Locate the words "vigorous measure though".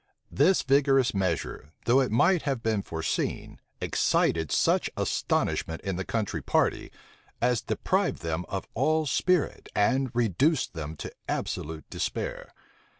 0.63-1.99